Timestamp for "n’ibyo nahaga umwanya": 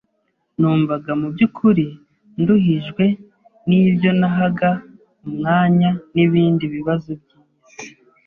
3.67-5.89